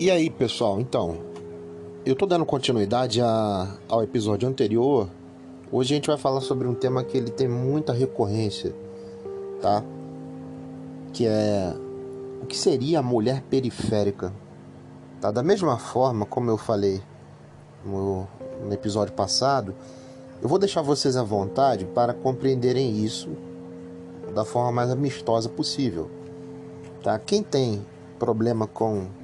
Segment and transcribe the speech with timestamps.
[0.00, 1.18] E aí, pessoal, então,
[2.06, 5.10] eu tô dando continuidade a, ao episódio anterior.
[5.70, 8.74] Hoje a gente vai falar sobre um tema que ele tem muita recorrência,
[9.60, 9.84] tá?
[11.12, 11.74] Que é
[12.42, 14.32] o que seria a mulher periférica.
[15.20, 15.30] Tá?
[15.30, 17.02] Da mesma forma como eu falei
[17.84, 18.26] no,
[18.64, 19.74] no episódio passado,
[20.40, 23.28] eu vou deixar vocês à vontade para compreenderem isso
[24.34, 26.10] da forma mais amistosa possível.
[27.02, 27.18] Tá?
[27.18, 27.84] Quem tem
[28.18, 29.20] problema com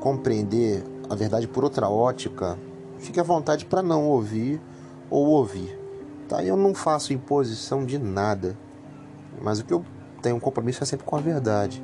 [0.00, 2.58] compreender a verdade por outra ótica,
[2.98, 4.60] fique à vontade para não ouvir
[5.10, 5.78] ou ouvir.
[6.28, 6.42] Tá?
[6.42, 8.56] Eu não faço imposição de nada,
[9.40, 9.84] mas o que eu
[10.22, 11.82] tenho um compromisso é sempre com a verdade.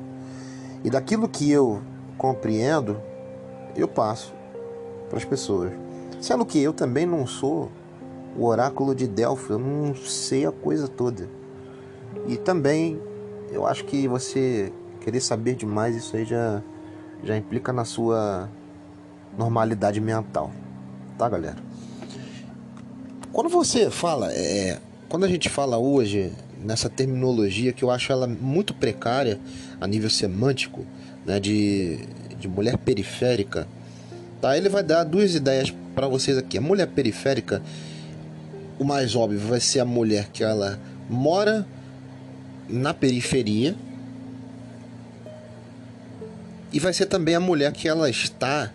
[0.83, 1.81] E daquilo que eu
[2.17, 2.99] compreendo,
[3.75, 4.33] eu passo
[5.09, 5.71] para as pessoas.
[6.19, 7.69] Sendo que eu também não sou
[8.35, 11.29] o oráculo de Delfos, eu não sei a coisa toda.
[12.25, 13.01] E também
[13.51, 14.71] eu acho que você
[15.01, 16.61] querer saber demais, isso aí já
[17.23, 18.49] já implica na sua
[19.37, 20.51] normalidade mental,
[21.17, 21.57] tá, galera?
[23.31, 24.79] Quando você fala, é,
[25.09, 26.31] quando a gente fala hoje
[26.63, 29.39] nessa terminologia que eu acho ela muito precária
[29.79, 30.85] a nível semântico,
[31.25, 31.99] né, de,
[32.39, 33.67] de mulher periférica,
[34.41, 34.57] tá?
[34.57, 36.57] Ele vai dar duas ideias para vocês aqui.
[36.57, 37.61] A mulher periférica,
[38.79, 40.79] o mais óbvio vai ser a mulher que ela
[41.09, 41.65] mora
[42.69, 43.75] na periferia,
[46.77, 48.71] e vai ser também a mulher que ela está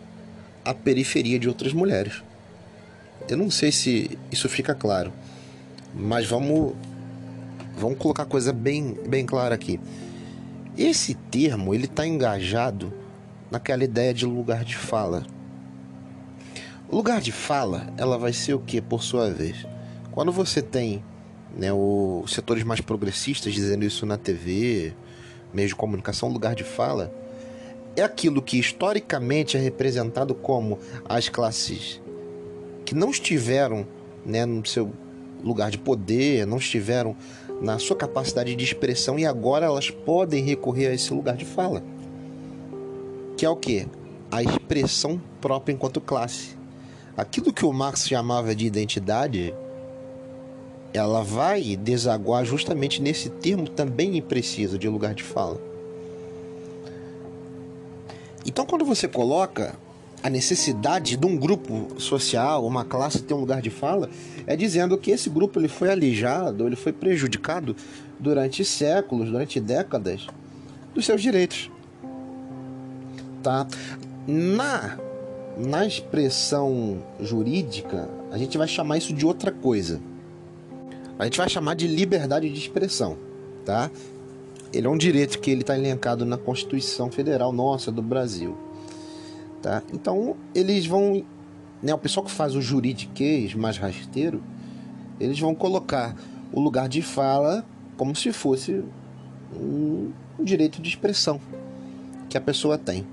[0.64, 2.20] à periferia de outras mulheres.
[3.28, 5.12] Eu não sei se isso fica claro,
[5.94, 6.74] mas vamos
[7.76, 9.78] vamos colocar a coisa bem bem clara aqui.
[10.76, 12.92] Esse termo ele está engajado
[13.52, 15.24] naquela ideia de lugar de fala.
[16.88, 19.64] O lugar de fala, ela vai ser o que por sua vez?
[20.10, 21.04] Quando você tem
[21.56, 24.92] né, os setores mais progressistas dizendo isso na TV,
[25.54, 27.21] meio de comunicação, lugar de fala,
[27.96, 32.00] é aquilo que historicamente é representado como as classes
[32.84, 33.86] que não estiveram
[34.24, 34.92] né, no seu
[35.42, 37.16] lugar de poder, não estiveram
[37.60, 41.82] na sua capacidade de expressão e agora elas podem recorrer a esse lugar de fala.
[43.36, 43.86] Que é o que?
[44.30, 46.56] A expressão própria enquanto classe.
[47.16, 49.54] Aquilo que o Marx chamava de identidade,
[50.92, 55.71] ela vai desaguar justamente nesse termo também impreciso de lugar de fala.
[58.46, 59.74] Então, quando você coloca
[60.22, 64.08] a necessidade de um grupo social, uma classe ter um lugar de fala,
[64.46, 67.74] é dizendo que esse grupo ele foi alijado, ele foi prejudicado
[68.18, 70.26] durante séculos, durante décadas
[70.94, 71.70] dos seus direitos.
[73.42, 73.66] Tá?
[74.26, 74.96] Na
[75.56, 80.00] na expressão jurídica, a gente vai chamar isso de outra coisa.
[81.18, 83.16] A gente vai chamar de liberdade de expressão,
[83.64, 83.90] tá?
[84.72, 88.56] Ele é um direito que ele está elencado na Constituição Federal nossa do Brasil,
[89.60, 89.82] tá?
[89.92, 91.24] Então eles vão,
[91.82, 94.42] né, o pessoal que faz o juridiquês mais rasteiro,
[95.20, 96.16] eles vão colocar
[96.52, 97.64] o lugar de fala
[97.96, 98.82] como se fosse
[99.54, 100.10] um,
[100.40, 101.40] direito de expressão
[102.28, 103.06] que a pessoa tem.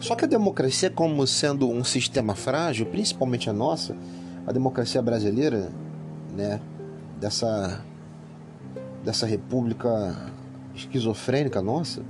[0.00, 3.96] Só que a democracia, como sendo um sistema frágil, principalmente a nossa,
[4.46, 5.72] a democracia brasileira,
[6.36, 6.60] né,
[7.18, 7.82] dessa
[9.04, 10.32] dessa república
[10.74, 12.02] esquizofrênica nossa,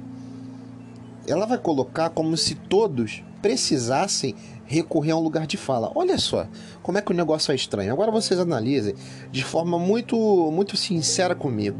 [1.26, 4.34] ela vai colocar como se todos precisassem
[4.64, 5.90] recorrer a um lugar de fala.
[5.94, 6.46] Olha só
[6.82, 7.92] como é que o negócio é estranho.
[7.92, 8.94] Agora vocês analisem
[9.30, 10.16] de forma muito,
[10.50, 11.78] muito sincera comigo.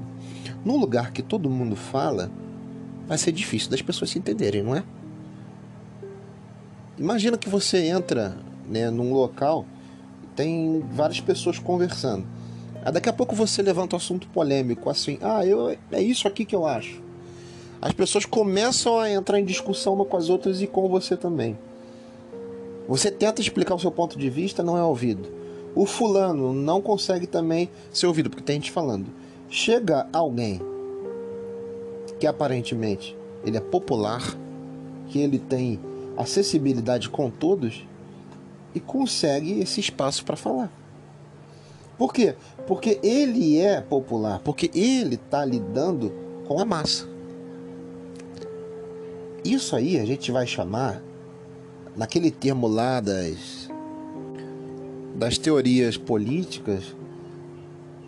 [0.65, 2.31] Num lugar que todo mundo fala,
[3.07, 4.83] vai ser difícil das pessoas se entenderem, não é?
[6.99, 8.37] Imagina que você entra
[8.69, 9.65] né, num local
[10.39, 12.25] tem várias pessoas conversando.
[12.89, 16.47] Aí daqui a pouco você levanta um assunto polêmico, assim, ah, eu, é isso aqui
[16.47, 17.03] que eu acho.
[17.83, 21.59] As pessoas começam a entrar em discussão uma com as outras e com você também.
[22.89, 25.29] Você tenta explicar o seu ponto de vista, não é ouvido.
[25.75, 29.09] O fulano não consegue também ser ouvido, porque tem gente falando.
[29.51, 30.59] Chega alguém
[32.19, 33.15] que aparentemente
[33.45, 34.35] ele é popular,
[35.09, 35.79] que ele tem
[36.17, 37.87] acessibilidade com todos
[38.75, 40.73] e consegue esse espaço para falar.
[41.99, 42.37] Por quê?
[42.67, 46.13] Porque ele é popular, porque ele está lidando
[46.47, 47.09] com a massa.
[49.45, 51.03] Isso aí a gente vai chamar,
[51.97, 53.69] naquele termo lá das,
[55.17, 56.95] das teorias políticas,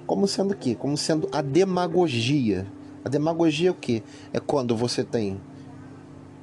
[0.06, 0.74] como sendo o quê?
[0.74, 2.66] Como sendo a demagogia.
[3.04, 4.02] A demagogia é o quê?
[4.32, 5.40] É quando você tem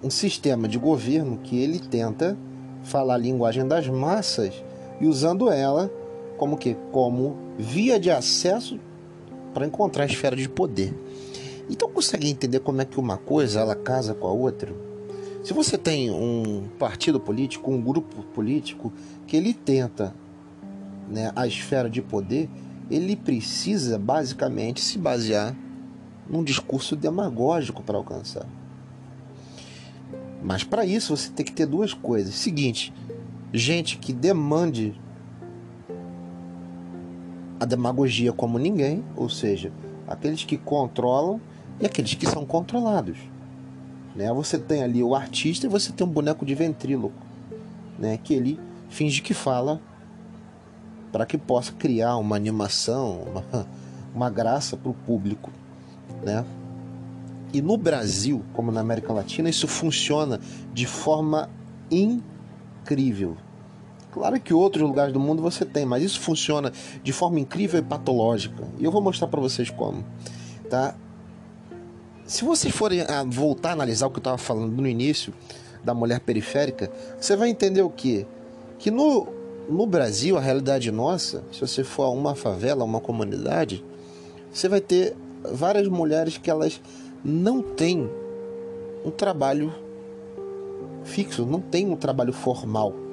[0.04, 2.38] um sistema de governo que ele tenta
[2.84, 4.54] falar a linguagem das massas
[5.00, 5.92] e usando ela
[6.38, 8.80] como que como via de acesso
[9.54, 10.94] para encontrar a esfera de poder.
[11.70, 14.74] Então consegue entender como é que uma coisa ela casa com a outra?
[15.44, 18.92] Se você tem um partido político, um grupo político
[19.26, 20.14] que ele tenta
[21.10, 22.50] né, a esfera de poder,
[22.90, 25.56] ele precisa basicamente se basear
[26.30, 28.46] num discurso demagógico para alcançar.
[30.44, 32.36] Mas para isso você tem que ter duas coisas.
[32.36, 32.94] Seguinte,
[33.54, 34.94] gente que demande
[37.60, 39.72] a demagogia como ninguém, ou seja,
[40.08, 41.40] aqueles que controlam
[41.80, 43.18] e aqueles que são controlados.
[44.16, 44.32] Né?
[44.34, 47.16] Você tem ali o artista e você tem um boneco de ventríloco,
[47.98, 48.18] né?
[48.24, 48.60] que ele
[48.90, 49.82] finge que fala
[51.12, 53.22] para que possa criar uma animação,
[53.52, 53.68] uma,
[54.14, 55.52] uma graça para o público.
[56.24, 56.44] Né?
[57.54, 60.40] E no Brasil, como na América Latina, isso funciona
[60.74, 61.50] de forma
[61.90, 63.38] incrível.
[64.18, 66.74] Claro que outros lugares do mundo você tem, mas isso funciona
[67.04, 68.68] de forma incrível e patológica.
[68.80, 70.04] E eu vou mostrar para vocês como,
[70.68, 70.96] tá?
[72.26, 75.32] Se vocês forem a voltar a analisar o que eu estava falando no início
[75.84, 76.92] da mulher periférica,
[77.22, 78.26] você vai entender o quê?
[78.80, 79.28] Que no,
[79.70, 83.86] no Brasil, a realidade nossa, se você for a uma favela, uma comunidade,
[84.52, 86.82] você vai ter várias mulheres que elas
[87.24, 88.10] não têm
[89.06, 89.72] um trabalho
[91.04, 93.06] fixo, não tem um trabalho formal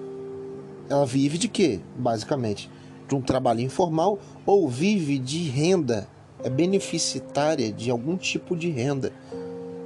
[0.88, 1.80] ela vive de quê?
[1.96, 2.70] Basicamente,
[3.08, 6.08] de um trabalho informal ou vive de renda,
[6.42, 9.12] é beneficitária de algum tipo de renda.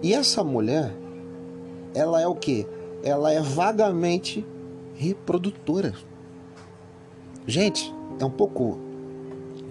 [0.02, 0.92] E essa mulher,
[1.94, 2.66] ela é o quê?
[3.02, 4.44] Ela é vagamente
[4.96, 5.94] reprodutora.
[7.46, 8.78] Gente, é um pouco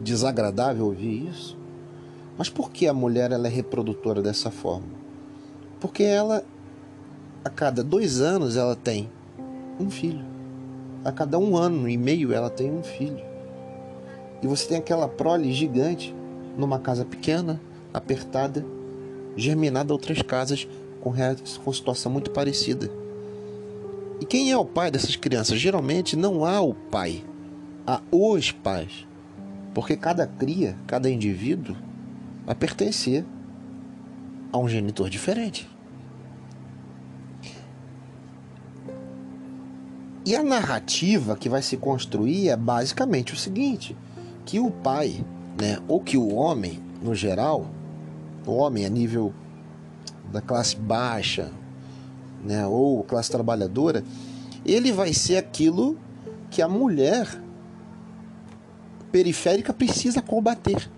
[0.01, 1.57] desagradável ouvir isso.
[2.38, 4.88] Mas por que a mulher ela é reprodutora dessa forma?
[5.79, 6.44] Porque ela,
[7.44, 9.09] a cada dois anos, ela tem
[9.79, 10.26] um filho
[11.04, 13.22] a cada um ano e meio ela tem um filho.
[14.42, 16.16] E você tem aquela prole gigante
[16.58, 17.62] numa casa pequena,
[17.94, 18.66] apertada,
[19.36, 20.68] germinada outras casas
[21.02, 21.14] com,
[21.64, 22.90] com situação muito parecida.
[24.20, 25.60] E quem é o pai dessas crianças?
[25.60, 27.24] Geralmente não há o pai,
[27.86, 29.06] há os pais.
[29.74, 31.76] Porque cada cria, cada indivíduo
[32.46, 33.24] vai pertencer
[34.52, 35.70] a um genitor diferente.
[40.27, 43.95] E a narrativa que vai se construir é basicamente o seguinte:
[44.45, 45.24] que o pai,
[45.57, 47.65] né, ou que o homem, no geral,
[48.45, 49.33] o homem a nível
[50.29, 51.50] da classe baixa,
[52.44, 54.03] né, ou classe trabalhadora,
[54.65, 55.97] ele vai ser aquilo
[56.51, 57.41] que a mulher
[59.09, 60.91] periférica precisa combater.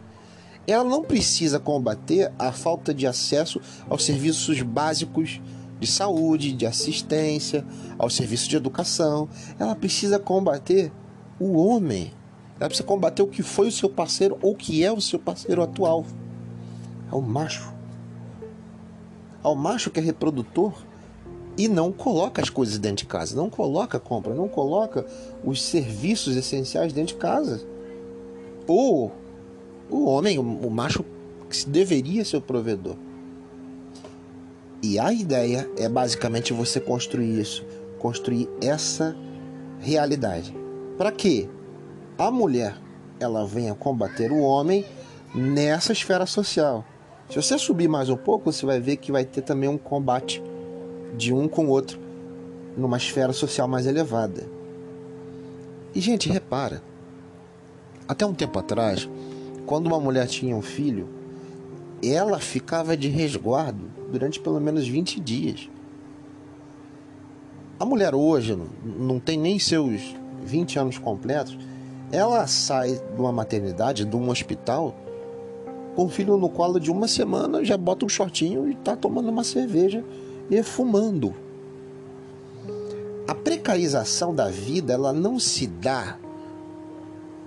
[0.66, 5.40] Ela não precisa combater a falta de acesso aos serviços básicos
[5.80, 7.66] de saúde, de assistência,
[7.98, 9.30] ao serviço de educação.
[9.58, 10.92] Ela precisa combater
[11.40, 12.12] o homem.
[12.60, 15.18] Ela precisa combater o que foi o seu parceiro ou o que é o seu
[15.18, 16.06] parceiro atual.
[17.12, 17.74] É o macho.
[19.44, 20.74] É o macho que é reprodutor
[21.58, 25.06] e não coloca as coisas dentro de casa, não coloca a compra, não coloca
[25.44, 27.62] os serviços essenciais dentro de casa.
[28.68, 29.12] Ou
[29.90, 31.04] o homem, o macho
[31.50, 32.96] que deveria ser o provedor.
[34.82, 37.66] E a ideia é basicamente você construir isso,
[37.98, 39.16] construir essa
[39.80, 40.56] realidade.
[40.98, 41.50] Para que
[42.18, 42.76] a mulher
[43.20, 44.86] ela venha combater o homem
[45.36, 46.86] nessa esfera social.
[47.30, 50.42] Se você subir mais um pouco, você vai ver que vai ter também um combate
[51.16, 52.00] de um com o outro
[52.78, 54.48] numa esfera social mais elevada.
[55.94, 56.82] E gente, repara,
[58.08, 59.10] até um tempo atrás,
[59.66, 61.08] quando uma mulher tinha um filho,
[62.04, 65.70] ela ficava de resguardo durante pelo menos 20 dias.
[67.80, 71.58] A mulher hoje não tem nem seus 20 anos completos,
[72.12, 74.96] ela sai de uma maternidade, de um hospital,
[75.96, 79.30] com o filho no colo de uma semana, já bota um shortinho e está tomando
[79.30, 80.04] uma cerveja
[80.50, 81.34] e fumando.
[83.28, 86.18] A precarização da vida, ela não se dá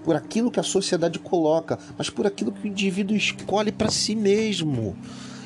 [0.04, 4.14] por aquilo que a sociedade coloca, mas por aquilo que o indivíduo escolhe para si
[4.14, 4.97] mesmo.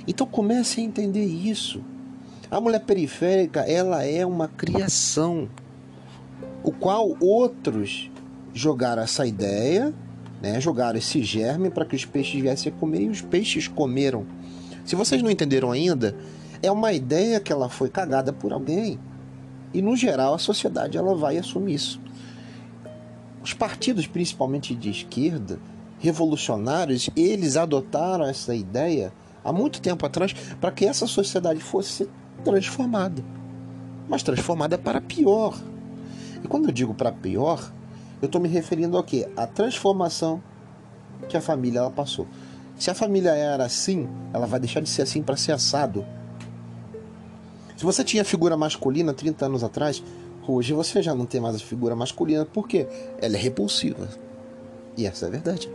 [0.07, 1.83] Então comece a entender isso.
[2.51, 5.49] A mulher periférica, ela é uma criação,
[6.63, 8.11] o qual outros
[8.55, 9.93] jogaram essa ideia,
[10.41, 14.27] né, jogaram esse germe para que os peixes viessem a comer e os peixes comeram.
[14.85, 16.17] Se vocês não entenderam ainda,
[16.63, 18.99] é uma ideia que ela foi cagada por alguém.
[19.75, 22.01] E no geral a sociedade ela vai assumir isso.
[23.47, 25.61] Os partidos, principalmente de esquerda,
[26.01, 29.13] revolucionários, eles adotaram essa ideia
[29.45, 32.09] há muito tempo atrás para que essa sociedade fosse
[32.43, 33.23] transformada.
[34.09, 35.57] Mas transformada para pior.
[36.43, 37.73] E quando eu digo para pior,
[38.21, 39.29] eu estou me referindo ao quê?
[39.37, 40.43] A transformação
[41.29, 42.27] que a família ela passou.
[42.77, 46.05] Se a família era assim, ela vai deixar de ser assim para ser assado.
[47.77, 50.03] Se você tinha figura masculina 30 anos atrás,
[50.53, 52.87] hoje você já não tem mais a figura masculina porque
[53.21, 54.09] ela é repulsiva.
[54.97, 55.71] E essa é a verdade.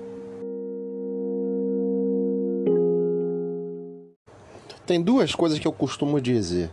[4.86, 6.70] Tem duas coisas que eu costumo dizer,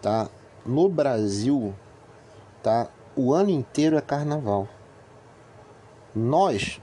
[0.00, 0.28] tá?
[0.64, 1.74] No Brasil,
[2.62, 2.88] tá?
[3.16, 4.68] O ano inteiro é carnaval.
[6.14, 6.80] Nós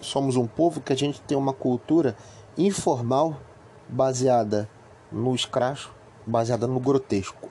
[0.00, 2.16] somos um povo que a gente tem uma cultura
[2.56, 3.36] informal
[3.88, 4.68] baseada
[5.10, 5.92] no escracho,
[6.26, 7.48] baseada no grotesco,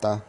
[0.00, 0.22] tá?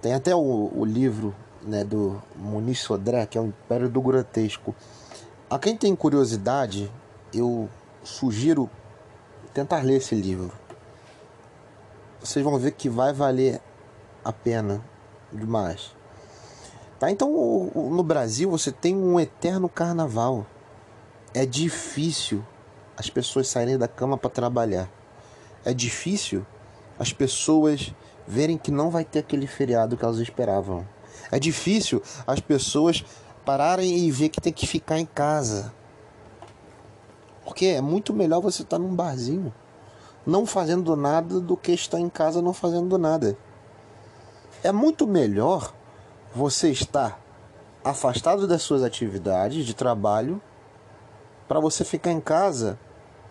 [0.00, 4.74] Tem até o, o livro né, do Muniz Sodré, que é o Império do Grotesco.
[5.50, 6.90] A quem tem curiosidade,
[7.32, 7.68] eu
[8.04, 8.70] sugiro
[9.52, 10.52] tentar ler esse livro.
[12.20, 13.60] Vocês vão ver que vai valer
[14.24, 14.84] a pena
[15.32, 15.94] demais.
[16.98, 17.10] Tá?
[17.10, 20.46] Então, no Brasil, você tem um eterno carnaval.
[21.32, 22.44] É difícil
[22.96, 24.88] as pessoas saírem da cama para trabalhar.
[25.64, 26.44] É difícil
[26.98, 27.92] as pessoas
[28.28, 30.86] verem que não vai ter aquele feriado que elas esperavam.
[31.32, 33.02] É difícil as pessoas
[33.44, 35.72] pararem e ver que tem que ficar em casa.
[37.42, 39.52] Porque é muito melhor você estar num barzinho,
[40.26, 43.34] não fazendo nada, do que estar em casa não fazendo nada.
[44.62, 45.72] É muito melhor
[46.34, 47.18] você estar
[47.82, 50.42] afastado das suas atividades de trabalho
[51.48, 52.78] para você ficar em casa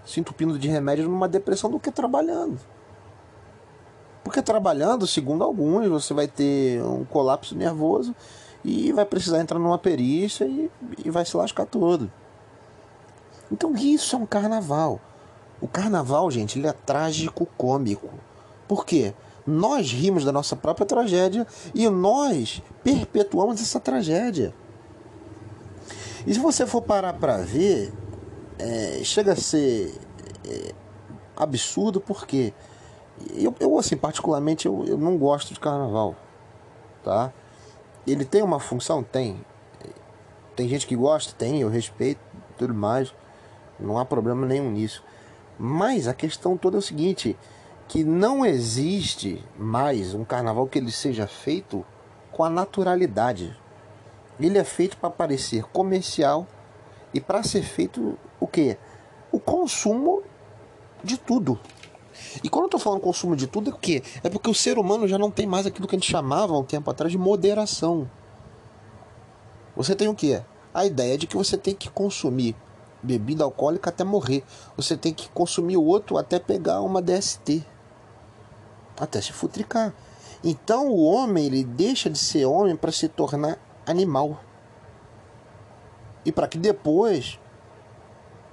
[0.04, 2.58] se entupindo de remédios numa depressão do que trabalhando.
[4.28, 8.14] Porque trabalhando, segundo alguns, você vai ter um colapso nervoso
[8.62, 10.70] e vai precisar entrar numa perícia e,
[11.06, 12.12] e vai se lascar todo.
[13.50, 15.00] Então isso é um carnaval.
[15.62, 18.10] O carnaval, gente, ele é trágico cômico.
[18.68, 19.14] Por quê?
[19.46, 24.54] Nós rimos da nossa própria tragédia e nós perpetuamos essa tragédia.
[26.26, 27.94] E se você for parar para ver,
[28.60, 29.98] é, chega a ser
[30.46, 30.74] é,
[31.34, 32.54] absurdo porque
[33.36, 36.16] eu, eu assim particularmente eu, eu não gosto de carnaval,
[37.04, 37.32] tá?
[38.06, 39.44] Ele tem uma função, tem.
[40.56, 42.20] Tem gente que gosta, tem, eu respeito,
[42.58, 43.14] tudo mais,
[43.80, 45.04] não há problema nenhum nisso.
[45.60, 47.38] Mas a questão toda é o seguinte,
[47.88, 51.86] que não existe mais um carnaval que ele seja feito
[52.32, 53.58] com a naturalidade.
[54.40, 56.48] Ele é feito para parecer comercial
[57.14, 58.78] e para ser feito o que?
[59.32, 60.22] O consumo
[61.04, 61.60] de tudo.
[62.44, 64.04] E quando eu estou falando consumo de tudo, é o quê?
[64.24, 66.58] É porque o ser humano já não tem mais aquilo que a gente chamava há
[66.58, 68.10] um tempo atrás de moderação.
[69.76, 70.42] Você tem o quê?
[70.74, 72.56] A ideia de que você tem que consumir
[73.02, 74.44] bebida alcoólica até morrer.
[74.76, 77.66] Você tem que consumir o outro até pegar uma DST
[79.00, 79.94] até se futricar.
[80.44, 84.40] Então o homem ele deixa de ser homem para se tornar animal.
[86.26, 87.40] E para que depois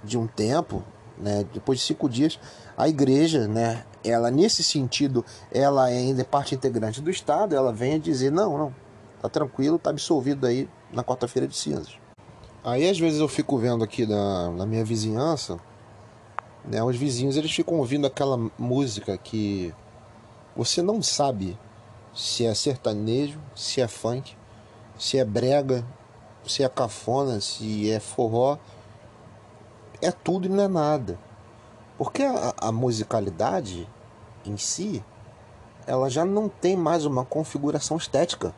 [0.03, 0.85] de um tempo,
[1.19, 2.39] né, depois de cinco dias,
[2.77, 7.99] a igreja, né, ela nesse sentido, ela é ainda parte integrante do Estado, ela venha
[7.99, 8.75] dizer não, não,
[9.21, 11.95] tá tranquilo, tá absolvido aí na quarta-feira de cinzas.
[12.63, 15.59] Aí às vezes eu fico vendo aqui na, na minha vizinhança,
[16.65, 19.73] né, os vizinhos eles ficam ouvindo aquela música que
[20.57, 21.59] você não sabe
[22.15, 24.37] se é sertanejo, se é funk,
[24.99, 25.85] se é brega,
[26.47, 28.57] se é cafona, se é forró.
[30.05, 31.19] É tudo e não é nada.
[31.97, 33.89] Porque a, a musicalidade
[34.45, 35.03] em si,
[35.87, 38.55] ela já não tem mais uma configuração estética.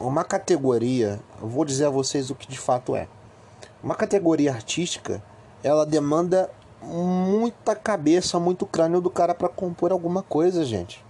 [0.00, 3.06] Uma categoria, eu vou dizer a vocês o que de fato é.
[3.80, 5.22] Uma categoria artística,
[5.62, 6.50] ela demanda
[6.82, 11.04] muita cabeça, muito crânio do cara para compor alguma coisa, gente.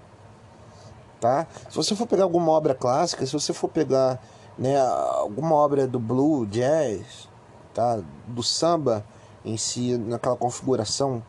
[1.19, 1.47] Tá?
[1.71, 4.23] Se você for pegar alguma obra clássica, se você for pegar
[4.59, 7.26] né, alguma obra do blue, jazz,
[7.77, 8.03] tá?
[8.27, 9.05] do samba
[9.45, 11.23] em si, naquela configuração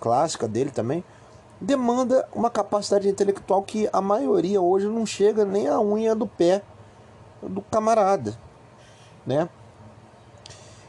[0.00, 1.02] clássica dele também,
[1.60, 6.62] demanda uma capacidade intelectual que a maioria hoje não chega nem a unha do pé
[7.42, 8.36] do camarada,
[9.26, 9.48] né?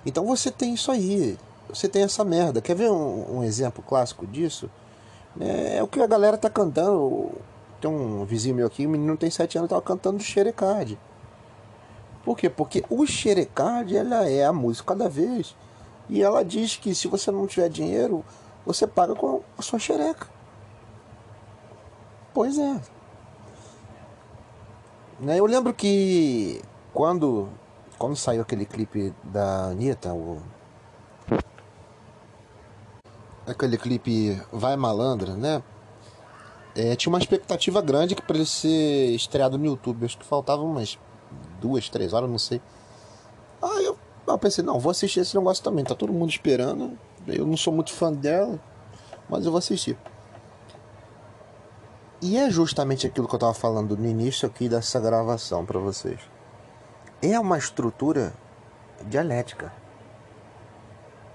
[0.05, 1.37] Então você tem isso aí
[1.69, 2.61] você tem essa merda.
[2.61, 4.69] Quer ver um, um exemplo clássico disso?
[5.39, 7.31] É, é, o que a galera tá cantando.
[7.81, 10.97] Tem um vizinho meu aqui, o menino tem 7 anos, tava cantando do Xerecard.
[12.23, 12.49] Por quê?
[12.49, 15.55] Porque o Xerecard, ela é a música cada vez.
[16.09, 18.23] E ela diz que se você não tiver dinheiro,
[18.65, 20.27] você paga com a sua xereca.
[22.33, 22.81] Pois é.
[25.19, 26.61] Né, eu lembro que
[26.93, 27.47] quando,
[27.97, 30.41] quando saiu aquele clipe da Anitta, o
[33.45, 35.61] aquele clipe Vai Malandra, né?
[36.75, 40.05] É, tinha uma expectativa grande para ele ser estreado no YouTube.
[40.05, 40.97] Acho que faltavam umas
[41.63, 42.61] duas, três horas, não sei.
[43.61, 45.85] Aí eu, eu pensei, não, vou assistir esse negócio também.
[45.85, 46.97] Tá todo mundo esperando.
[47.25, 48.59] Eu não sou muito fã dela,
[49.29, 49.97] mas eu vou assistir.
[52.21, 56.19] E é justamente aquilo que eu estava falando no início aqui dessa gravação para vocês.
[57.21, 58.33] É uma estrutura
[59.05, 59.71] dialética.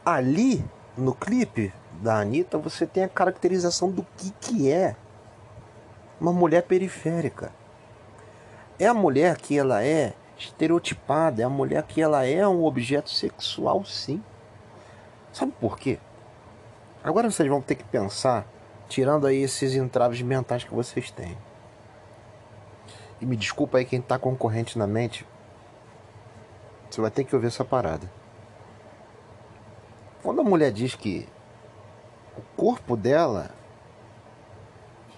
[0.04, 0.62] Ali,
[0.96, 4.94] no clipe da Anitta, você tem a caracterização do que, que é
[6.20, 7.52] uma mulher periférica.
[8.78, 13.10] É a mulher que ela é estereotipada, é a mulher que ela é um objeto
[13.10, 14.22] sexual, sim.
[15.32, 15.98] Sabe por quê?
[17.02, 18.46] Agora vocês vão ter que pensar,
[18.88, 21.36] tirando aí esses entraves mentais que vocês têm.
[23.20, 25.26] E me desculpa aí quem tá concorrente na mente.
[26.88, 28.10] Você vai ter que ouvir essa parada.
[30.22, 31.28] Quando a mulher diz que
[32.36, 33.50] o corpo dela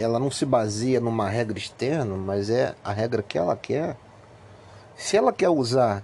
[0.01, 3.97] ela não se baseia numa regra externa, mas é a regra que ela quer.
[4.97, 6.03] Se ela quer usar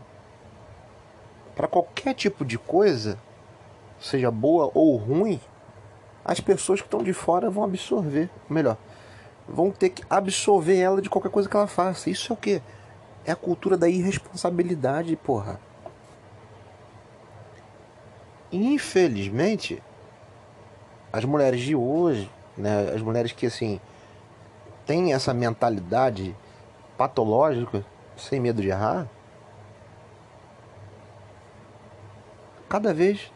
[1.55, 3.19] para qualquer tipo de coisa,
[3.99, 5.41] seja boa ou ruim,
[6.25, 8.77] as pessoas que estão de fora vão absorver, melhor,
[9.49, 12.11] vão ter que absorver ela de qualquer coisa que ela faça.
[12.11, 12.61] Isso é o que?
[13.25, 15.59] É a cultura da irresponsabilidade, porra.
[18.53, 19.83] Infelizmente,
[21.13, 22.93] as mulheres de hoje né?
[22.95, 23.81] As mulheres que assim
[24.87, 26.35] têm essa mentalidade
[26.97, 27.85] patológica,
[28.17, 29.07] sem medo de errar,
[32.69, 33.31] cada vez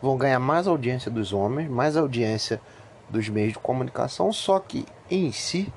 [0.00, 2.60] vão ganhar mais audiência dos homens, mais audiência
[3.08, 5.72] dos meios de comunicação, só que em si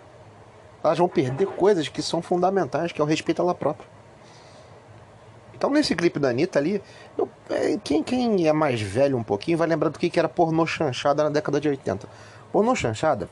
[0.84, 3.88] elas vão perder coisas que são fundamentais, que é o respeito a ela própria.
[5.54, 6.82] Então nesse clipe da Anitta ali,
[7.18, 10.30] eu, é, quem, quem é mais velho um pouquinho vai lembrar do que, que era
[10.30, 12.08] pornô chanchada na década de 80.
[12.52, 13.30] Pornô Chanchada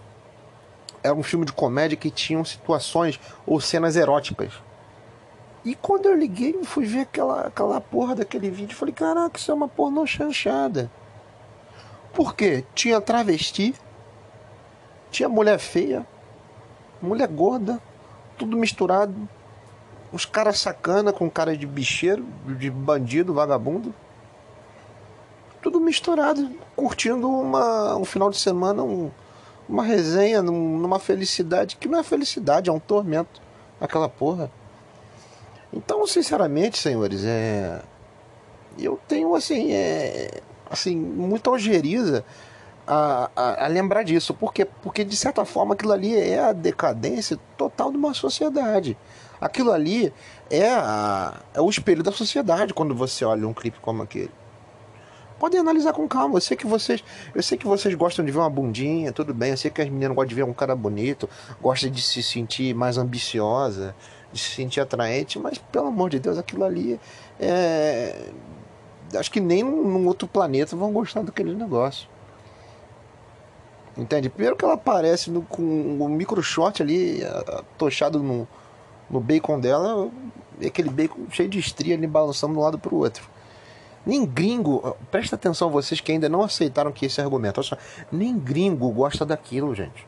[1.03, 4.53] era um filme de comédia que tinham situações ou cenas eróticas.
[5.63, 9.51] E quando eu liguei e fui ver aquela, aquela porra daquele vídeo, falei, caraca, isso
[9.51, 10.89] é uma pornô chanchada.
[12.13, 12.63] Por quê?
[12.73, 13.75] Tinha travesti,
[15.11, 16.05] tinha mulher feia,
[17.01, 17.81] mulher gorda,
[18.37, 19.27] tudo misturado.
[20.11, 23.93] Os caras sacana com cara de bicheiro, de bandido, vagabundo
[25.61, 29.09] tudo misturado, curtindo uma, um final de semana, um,
[29.67, 33.41] uma resenha, num, numa felicidade que não é felicidade, é um tormento,
[33.81, 34.51] aquela porra.
[35.73, 37.81] Então, sinceramente, senhores, é,
[38.77, 42.23] eu tenho assim, é, assim, muita ojeriza
[42.85, 44.33] a, a, a, lembrar disso.
[44.33, 44.63] Por quê?
[44.63, 48.95] Porque de certa forma aquilo ali é a decadência total de uma sociedade.
[49.41, 50.13] Aquilo ali
[50.49, 54.31] é, a, é o espelho da sociedade quando você olha um clipe como aquele
[55.39, 56.37] podem analisar com calma.
[56.37, 59.51] Eu sei que vocês, eu sei que vocês gostam de ver uma bundinha, tudo bem.
[59.51, 61.29] Eu sei que as meninas gostam de ver um cara bonito,
[61.61, 63.95] gostam de se sentir mais ambiciosa,
[64.31, 66.99] de se sentir atraente, mas pelo amor de Deus, aquilo ali
[67.39, 68.31] é
[69.15, 72.09] acho que nem num outro planeta vão gostar daquele negócio.
[73.95, 74.29] Entende?
[74.29, 77.21] Primeiro que ela aparece no, com o micro short ali,
[77.77, 78.47] tochado no,
[79.09, 80.09] no bacon dela,
[80.63, 83.27] aquele bacon cheio de estria ali balançando de um lado para o outro.
[84.07, 87.75] Nem gringo, presta atenção vocês que ainda não aceitaram que esse argumento, só,
[88.09, 90.07] nem gringo gosta daquilo, gente.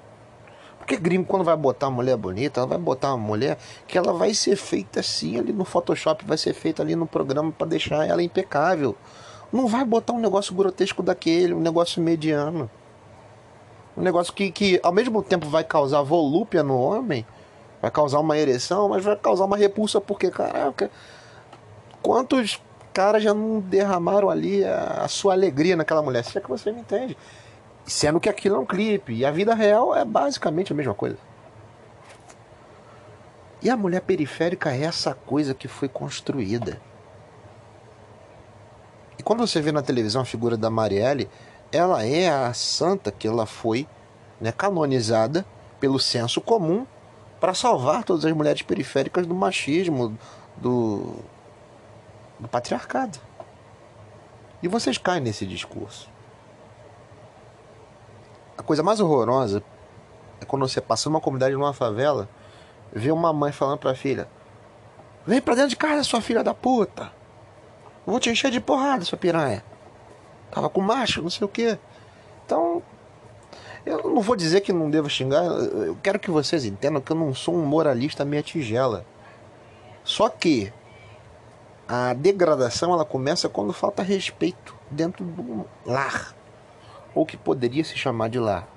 [0.77, 4.13] Porque gringo, quando vai botar uma mulher bonita, ela vai botar uma mulher que ela
[4.13, 8.07] vai ser feita assim ali no Photoshop, vai ser feita ali no programa para deixar
[8.07, 8.95] ela impecável.
[9.51, 12.71] Não vai botar um negócio grotesco daquele, um negócio mediano.
[13.97, 17.25] Um negócio que, que ao mesmo tempo vai causar volúpia no homem,
[17.81, 20.89] vai causar uma ereção, mas vai causar uma repulsa, porque, caraca,
[22.01, 22.61] quantos
[22.99, 26.21] caras já não derramaram ali a, a sua alegria naquela mulher.
[26.25, 27.17] Se é que você me entende.
[27.85, 29.13] Sendo que aquilo é um clipe.
[29.13, 31.17] E a vida real é basicamente a mesma coisa.
[33.61, 36.77] E a mulher periférica é essa coisa que foi construída.
[39.17, 41.29] E quando você vê na televisão a figura da Marielle,
[41.71, 43.87] ela é a santa que ela foi
[44.41, 45.45] né, canonizada
[45.79, 46.85] pelo senso comum
[47.39, 50.17] para salvar todas as mulheres periféricas do machismo,
[50.57, 51.15] do,
[52.39, 53.19] do patriarcado.
[54.61, 56.09] E vocês caem nesse discurso.
[58.57, 59.63] A coisa mais horrorosa
[60.41, 62.29] é quando você passa numa comunidade numa favela,
[62.91, 64.27] vê uma mãe falando pra filha:
[65.25, 67.11] Vem pra dentro de casa, sua filha da puta.
[68.05, 69.63] Eu vou te encher de porrada, sua piranha.
[70.51, 71.77] Tava com macho, não sei o que.
[72.45, 72.81] Então,
[73.85, 75.43] eu não vou dizer que não devo xingar.
[75.43, 79.05] Eu quero que vocês entendam que eu não sou um moralista meia tigela.
[80.03, 80.73] Só que
[81.91, 86.35] a degradação ela começa quando falta respeito dentro do lar,
[87.15, 88.67] ou que poderia se chamar de lar.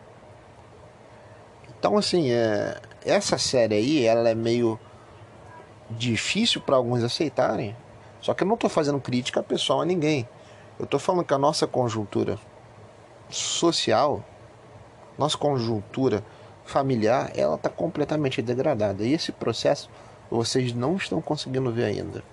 [1.79, 4.81] Então assim, é, essa série aí, ela é meio
[5.91, 7.77] difícil para alguns aceitarem.
[8.19, 10.27] Só que eu não estou fazendo crítica pessoal a ninguém.
[10.79, 12.39] Eu estou falando que a nossa conjuntura
[13.29, 14.25] social,
[15.19, 16.25] nossa conjuntura
[16.65, 19.05] familiar, ela está completamente degradada.
[19.05, 19.91] E esse processo
[20.31, 22.25] vocês não estão conseguindo ver ainda,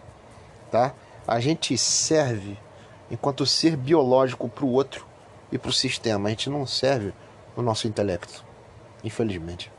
[0.69, 0.93] tá?
[1.27, 2.58] A gente serve
[3.12, 5.05] enquanto ser biológico para o outro
[5.51, 6.27] e para o sistema.
[6.27, 7.13] A gente não serve
[7.55, 8.45] o nosso intelecto,
[9.03, 9.71] infelizmente.